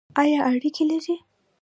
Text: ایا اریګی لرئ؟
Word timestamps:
ایا 0.21 0.39
اریګی 0.49 0.83
لرئ؟ 0.89 1.15